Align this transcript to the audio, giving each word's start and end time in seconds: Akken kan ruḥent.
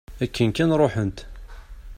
Akken 0.23 0.49
kan 0.55 0.75
ruḥent. 0.79 1.19